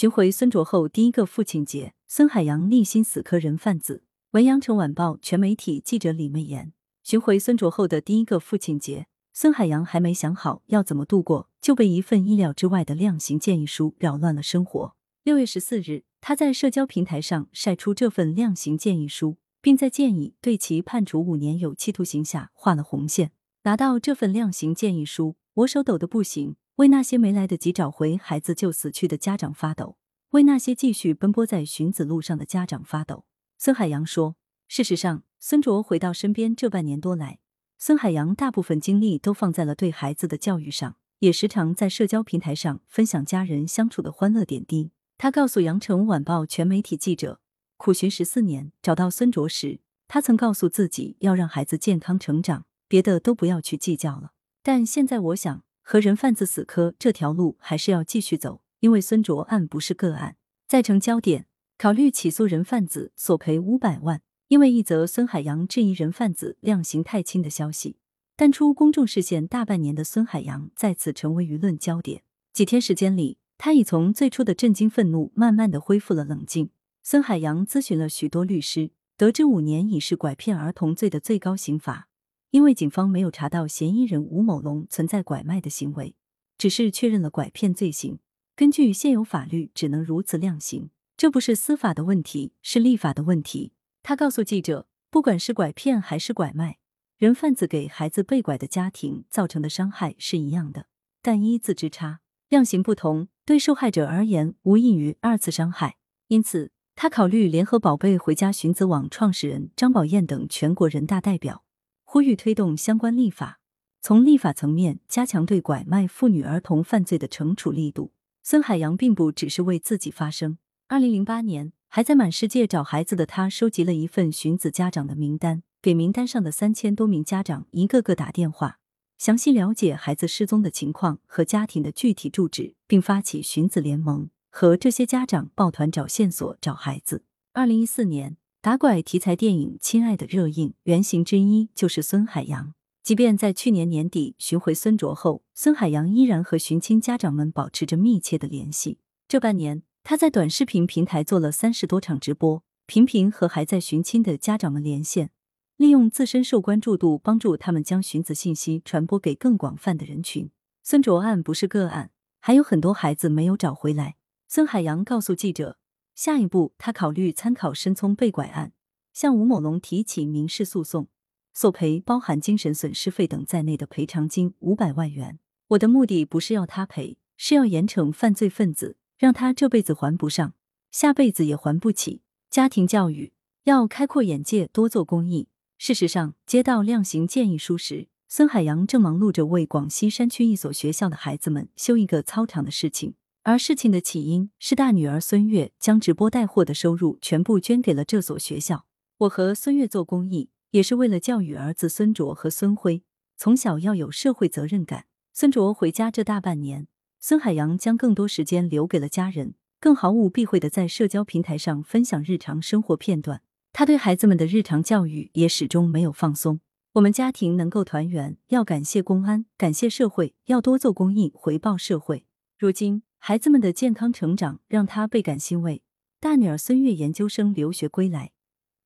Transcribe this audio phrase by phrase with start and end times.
[0.00, 4.02] 寻回孙卓后第一个父亲节，孙海洋立心死磕人贩子。
[4.30, 6.72] 文阳城晚报全媒体记者李媚妍。
[7.02, 14.96] 寻回孙卓后的第一个父亲节，孙海洋还没想好要怎么度过，就被一份意料之外的量刑建议书扰乱了生活。
[15.22, 23.32] 六月十四日，他在社交平台上晒出这份量刑建议书，并在建议对其判处五年有期徒刑下画了红线。
[23.64, 29.98] 拿到这份量刑建议书，我手抖得不行，为那些没来得及找回孩子就死去的家长发抖，
[30.30, 33.26] 为那些继续奔波在寻子路上的家长发抖。
[33.58, 37.38] 孙海洋说：“事实上，孙卓回到身边这半年多来，
[37.76, 47.42] 孙海洋大部分精力都放在了对孩子的教育上，也时常在社交平台上分享家人相处的欢乐点滴。”他告诉羊城晚报全媒体记者
[47.76, 54.32] ：“苦寻十四年，找到孙卓时，他曾告诉自己要让孩子健康成长，别的都不要去计较了。
[54.62, 60.36] 但现在我想，和人贩子死磕这条路还是要继续走，因为孙卓案不是个案。”
[60.68, 61.46] 再成焦点，
[61.78, 64.22] 考虑起诉人贩子，索赔五百万。
[64.46, 67.96] 因为一则孙海洋质疑人贩子量刑太轻的消息，
[68.36, 72.22] 淡出公众视线大半年的孙海洋再次成为舆论焦点。
[72.52, 73.38] 几天时间里。
[73.58, 76.70] 他已从最初的震惊、愤怒，慢慢的恢复了冷静。
[77.02, 82.09] 孙海洋咨询了许多律师，得知五年已是拐骗儿童罪的最高刑罚。
[82.50, 86.16] 因为警方没有查到嫌疑人吴某龙存在拐卖的行为，
[86.58, 88.18] 只是确认了拐骗罪行。
[88.56, 90.90] 根据现有法律，只能如此量刑。
[91.16, 93.72] 这不是司法的问题，是立法的问题。
[94.02, 96.78] 他告诉记者，不管是拐骗还是拐卖，
[97.18, 100.86] 人贩子给孩子被拐的家庭造成的伤害是一样的，
[101.22, 103.28] 但一字之差，量刑不同。
[103.44, 105.96] 对受害者而言，无异于二次伤害。
[106.28, 111.64] 因此，他考虑联合宝贝回家寻子网创始人张宝燕等全国人大代表，
[112.12, 113.60] 呼吁推动相关立法，
[114.00, 118.12] 从立法层面加强对拐卖妇女儿童犯罪的惩处力度。
[118.42, 120.58] 孙海洋并不只是为自己发声。
[120.88, 128.80] 二零零八年，还在满世界找孩子的他，收集了一份寻子家长的名单，给名单上的三千多名家长一个个打电话。
[129.16, 137.22] 详细了解孩子失踪的情况和家庭的具体住址，并发起寻子联盟，和这些家长抱团找线索、找孩子。
[137.52, 142.74] 二零一四年，打拐题材电影《亲爱的》热映，原型之一就是孙海洋。
[143.02, 148.98] 即便在去年年底寻回孙卓后，孙海洋依然和寻亲家长们保持着密切的联系。
[149.26, 155.30] 这半年，他在短视频平台做了三十多场直播，频频和还在寻亲的家长们连线。
[155.78, 160.50] 利用自身受关注度，帮助他们将寻子信息传播给更广泛的人群。
[160.82, 164.16] 孙卓案不是个案，还有很多孩子没有找回来。
[164.46, 165.78] 孙海洋告诉记者，
[166.20, 168.74] 下一步他考虑参考申聪被拐案，
[169.14, 171.08] 向吴某龙提起民事诉讼，
[171.54, 175.38] 索赔包含精神损失费等在内的赔偿金五百万元。
[175.68, 180.52] 我的目的不是要他赔，是要严惩犯罪分子，让他这辈子还不上，
[180.90, 182.20] 下辈子也还不起。
[182.50, 183.32] 家庭教育
[183.64, 185.48] 要开阔眼界，多做公益。
[185.78, 193.14] 事实上，接到量刑建议书时，孙海洋正忙碌着为广西山区一所学校的孩子们修一个操场的事情。
[193.42, 198.84] 而事情的起因是大女儿孙悦将直播带货的收入全部捐给了这所学校。
[199.18, 203.02] 我和孙悦做公益，也是为了教育儿子孙卓和孙辉
[203.38, 205.06] 从小要有社会责任感。
[205.32, 206.86] 孙卓回家这大半年，
[207.18, 213.40] 孙海洋将更多时间留给了家人，更毫无避讳的在社交平台上分享日常生活片段。
[213.72, 216.60] 他对孩子们的日常教育也始终没有放松。
[216.94, 222.26] 我们家庭能够团圆，要感谢公安，感谢社会，要多做公益，回报社会。
[222.58, 225.82] 如今，孩子们的健康成长让他倍感欣慰。
[226.18, 228.32] 大女儿孙悦研究生留学归来，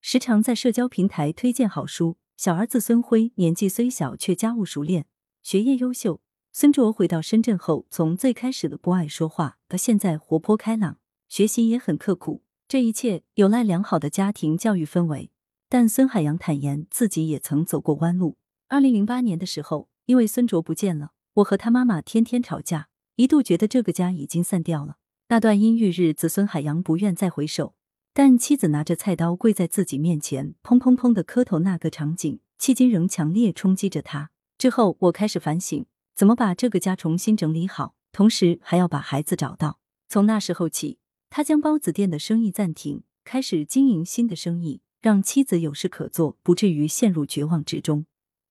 [0.00, 2.16] 时常在社交平台推荐好书。
[2.36, 5.06] 小儿子孙辉年纪虽小，却家务熟练，
[5.42, 6.20] 学业优秀。
[6.52, 10.98] 孙卓回到深圳后，从最开始的不爱说话，到现在活泼开朗，
[11.28, 12.44] 学习也很刻苦。
[12.68, 15.32] 这一切有赖良好的家庭教育氛围，
[15.68, 18.36] 但孙海洋坦言自己也曾走过弯路。
[18.68, 22.88] 二零零八年的时候，因为孙卓不见了，我和他妈妈天天吵架，
[23.20, 24.96] 一度觉得这个家已经散掉了。
[25.28, 27.74] 那段阴郁日子，孙海洋不愿再回首，
[28.14, 34.30] 但妻子拿着菜刀跪在自己面前，砰砰砰的磕头，那个场景迄今仍强烈冲击着他。
[34.56, 35.84] 之后，我开始反省，
[36.14, 39.80] 怎么把这个家重新整理好，同时还要把孩子找到。
[40.08, 40.98] 从那时候起。
[41.32, 48.06] 他将包子店的生意暂停，开始经营新的生意，让妻子有事可做，不至于陷入绝望之中。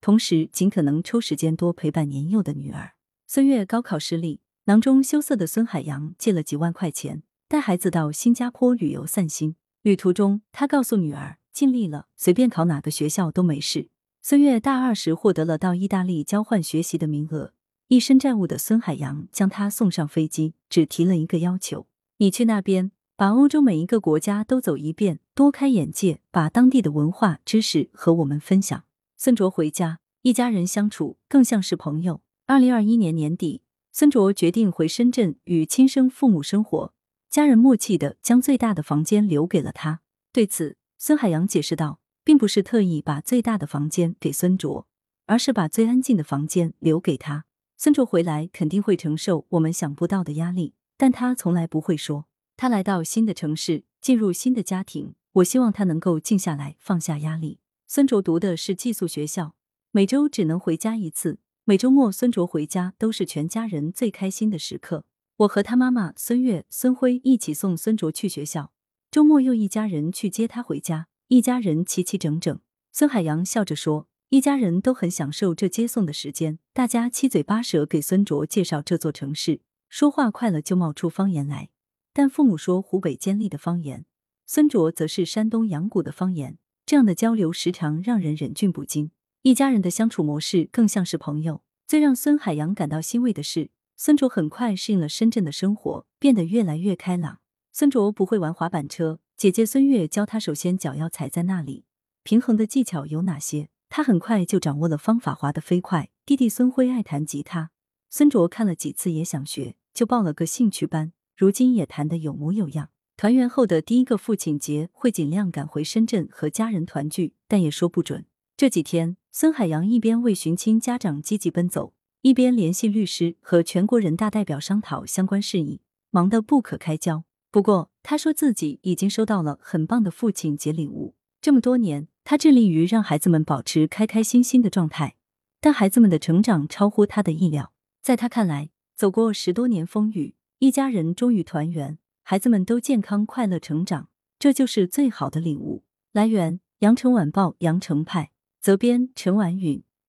[0.00, 2.94] 同时，尽可能抽时间多陪伴年幼的女儿。
[3.28, 9.56] 孙悦高考失利，囊中羞涩的孙海洋借了几万块钱，带孩子到新加坡旅游散心。
[9.82, 13.90] 旅途中，他告诉女儿，尽力了，随便考哪个学校都没事。
[14.22, 17.52] 孙悦大二时获得了到意大利交换学习的名额，
[17.88, 21.86] 一身债务的孙海洋将他送上飞机，只提了一个要求。
[22.16, 28.84] 你去那边，把欧洲每一个国家都走一遍，多开眼界，把当地的文化知识和我们分享。
[29.18, 32.22] 孙卓回家，一家人相处更像是朋友。
[32.46, 33.60] 二零二一年年底，
[33.96, 36.92] 孙卓决定回深圳与亲生父母生活，
[37.30, 40.00] 家人默契的将最大的房间留给了他。
[40.32, 44.88] 对此，孙海洋解释道，并不是特意把最大的房间给孙卓，
[45.26, 47.44] 而是把最安静的房间留给他。
[47.76, 52.26] 孙卓回来肯定会承受我们想不到的压力，但他从来不会说。
[52.56, 57.60] 他来到新的城市，进入新的家庭，我希望他能够静下来，放下压力。
[57.86, 59.54] 孙卓读的是寄宿学校，
[59.92, 61.38] 每周只能回家一次。
[61.66, 65.06] 每周末，孙卓回家都是全家人最开心的时刻。
[65.36, 68.70] 我和他妈妈孙悦、孙辉一起送孙卓去学校，
[69.10, 72.60] 周末又一家人去接他回家，一家人齐齐整整。
[72.92, 81.70] 孙海洋笑着说：“一家人都很享受这接送的时间，大家七嘴八舌给孙卓介绍这座城市，说话快了就冒出方言来。
[82.12, 84.04] 但父母说湖北监利的方言，
[84.44, 89.12] 孙卓则是山东阳谷的方言，这样的交流时常让人忍俊不禁。”
[89.44, 91.60] 一家人的相处模式更像是朋友。
[91.86, 97.40] 最让孙海洋感到欣慰的是，孙卓很快适应了深圳的生活，变得越来越开朗。
[97.70, 101.84] 孙卓不会玩滑板车，姐姐孙悦教他，首先脚要踩在那里，
[102.22, 106.08] 平衡的技巧有哪些，他很快就掌握了方法，滑得飞快。
[106.24, 107.70] 弟弟孙辉爱弹吉他，
[108.08, 112.88] 孙卓看了几次也想学，就报了个兴趣班，如今也弹得有模有样。
[113.18, 118.24] 团圆后的第一个父亲节，会尽量赶回深圳和家人团聚，但也说不准。
[118.56, 121.92] 这几天，孙海洋一边为寻亲家长积极奔走，
[122.22, 125.80] 一边联系律师和全国人大代表商讨相关事宜，
[126.10, 127.24] 忙得不可开交。
[127.50, 131.16] 不过，他说自己已经收到了很棒的父亲节礼物。
[131.40, 135.16] 这么多年，他致力于让孩子们保持开开心心的状态，
[135.60, 137.72] 但孩子们的成长超乎他的意料。
[138.02, 145.82] 在他看来，走过十多年风雨，一家人终于团圆，孩子们都健康快乐成长，这就是最好的礼物。
[146.12, 148.30] 来源：羊城晚报羊城派。
[148.64, 149.84] 责编：陈婉允。